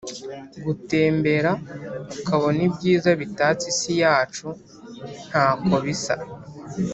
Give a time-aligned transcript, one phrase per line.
[0.65, 1.51] gutembera
[2.19, 4.47] ukabona ibyiza bitatse isi yacu
[5.29, 6.15] nta ko bisa